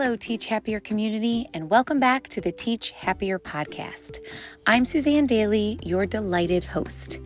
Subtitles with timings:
[0.00, 4.20] Hello, Teach Happier community, and welcome back to the Teach Happier podcast.
[4.64, 7.18] I'm Suzanne Dailey, your delighted host.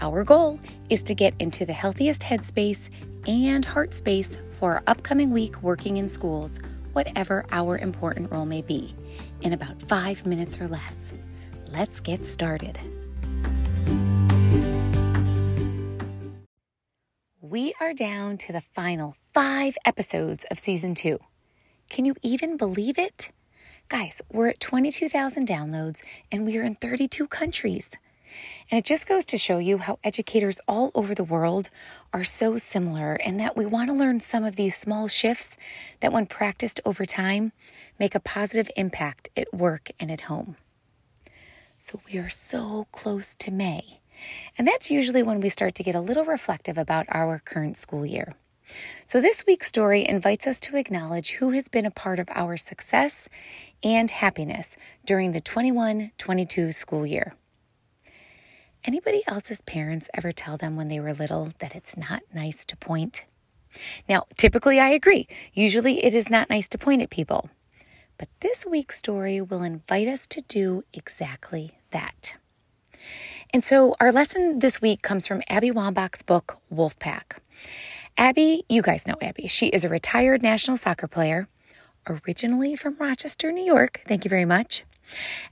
[0.00, 2.88] Our goal is to get into the healthiest headspace
[3.28, 6.58] and heart space for our upcoming week working in schools,
[6.94, 8.92] whatever our important role may be,
[9.42, 11.12] in about five minutes or less.
[11.70, 12.76] Let's get started.
[17.40, 21.20] We are down to the final five episodes of season two.
[21.90, 23.30] Can you even believe it?
[23.88, 27.90] Guys, we're at 22,000 downloads and we are in 32 countries.
[28.70, 31.68] And it just goes to show you how educators all over the world
[32.12, 35.56] are so similar and that we want to learn some of these small shifts
[35.98, 37.50] that, when practiced over time,
[37.98, 40.56] make a positive impact at work and at home.
[41.76, 43.98] So we are so close to May.
[44.56, 48.06] And that's usually when we start to get a little reflective about our current school
[48.06, 48.36] year.
[49.04, 52.56] So, this week's story invites us to acknowledge who has been a part of our
[52.56, 53.28] success
[53.82, 57.34] and happiness during the 21 22 school year.
[58.84, 62.76] Anybody else's parents ever tell them when they were little that it's not nice to
[62.76, 63.24] point?
[64.08, 65.28] Now, typically I agree.
[65.52, 67.50] Usually it is not nice to point at people.
[68.18, 72.34] But this week's story will invite us to do exactly that.
[73.52, 77.38] And so our lesson this week comes from Abby Wambach's book, Wolfpack.
[78.20, 79.46] Abby, you guys know Abby.
[79.46, 81.48] She is a retired national soccer player,
[82.06, 84.02] originally from Rochester, New York.
[84.06, 84.84] Thank you very much.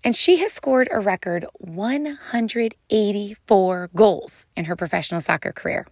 [0.04, 5.86] And she has scored a record 184 goals in her professional soccer career.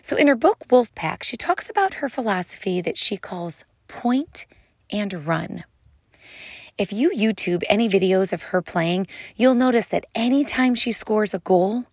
[0.00, 4.46] So, in her book, Wolfpack, she talks about her philosophy that she calls point
[4.88, 5.64] and run.
[6.78, 11.38] If you YouTube any videos of her playing, you'll notice that anytime she scores a
[11.38, 11.84] goal,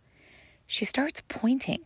[0.65, 1.81] she starts pointing.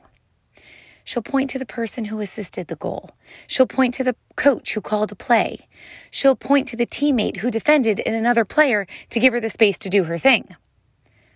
[1.07, 3.11] She'll point to the person who assisted the goal.
[3.47, 5.69] She'll point to the coach who called the play.
[6.11, 9.77] She'll point to the teammate who defended in another player to give her the space
[9.77, 10.53] to do her thing.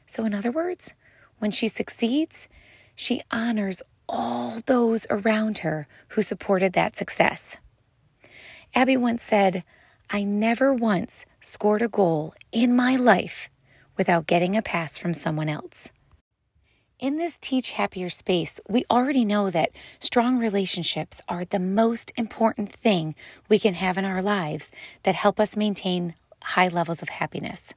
[0.06, 0.92] So, in other words,
[1.40, 2.50] when she succeeds,
[2.96, 7.56] she honors all those around her who supported that success.
[8.76, 9.64] Abby once said,
[10.10, 13.48] I never once scored a goal in my life
[13.96, 15.88] without getting a pass from someone else.
[17.02, 22.72] In this Teach Happier space, we already know that strong relationships are the most important
[22.72, 23.16] thing
[23.50, 24.70] we can have in our lives
[25.02, 26.14] that help us maintain
[26.44, 27.74] high levels of happiness.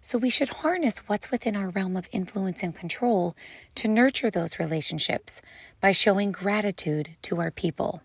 [0.00, 3.36] So we should harness what's within our realm of influence and control
[3.76, 5.40] to nurture those relationships
[5.80, 8.02] by showing gratitude to our people.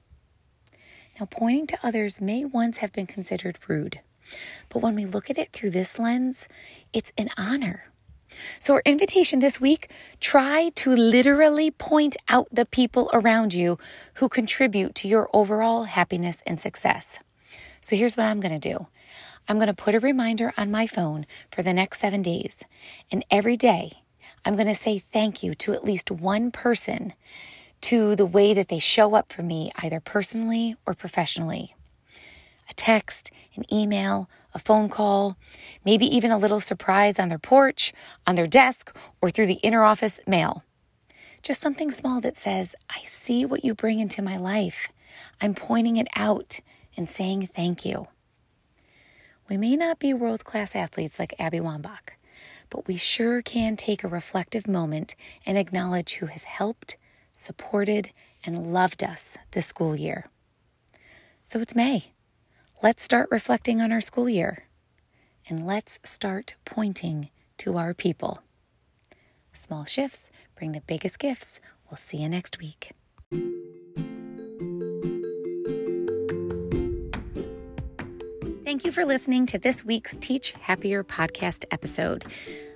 [1.19, 4.01] Now, pointing to others may once have been considered rude,
[4.69, 6.47] but when we look at it through this lens,
[6.93, 7.85] it's an honor.
[8.59, 9.89] So, our invitation this week
[10.19, 13.77] try to literally point out the people around you
[14.15, 17.19] who contribute to your overall happiness and success.
[17.81, 18.87] So, here's what I'm going to do
[19.47, 22.63] I'm going to put a reminder on my phone for the next seven days.
[23.11, 24.03] And every day,
[24.43, 27.13] I'm going to say thank you to at least one person
[27.81, 31.76] to the way that they show up for me, either personally or professionally.
[32.77, 35.35] Text, an email, a phone call,
[35.83, 37.91] maybe even a little surprise on their porch,
[38.25, 40.63] on their desk, or through the inner office mail.
[41.43, 44.89] Just something small that says, I see what you bring into my life.
[45.41, 46.59] I'm pointing it out
[46.95, 48.07] and saying thank you.
[49.49, 52.15] We may not be world class athletes like Abby Wambach,
[52.69, 56.97] but we sure can take a reflective moment and acknowledge who has helped,
[57.33, 58.11] supported,
[58.45, 60.25] and loved us this school year.
[61.45, 62.11] So it's May.
[62.83, 64.65] Let's start reflecting on our school year
[65.49, 68.43] and let's start pointing to our people.
[69.51, 71.59] Small shifts bring the biggest gifts.
[71.89, 72.91] We'll see you next week.
[78.63, 82.25] Thank you for listening to this week's Teach Happier podcast episode.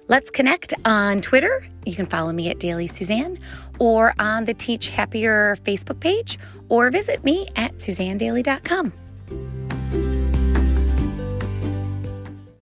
[0.08, 1.64] Let's connect on Twitter.
[1.86, 3.38] You can follow me at Dailey Suzanne
[3.78, 6.40] or on the Teach Happier Facebook page
[6.70, 8.94] or visit me at suzannedailey.com.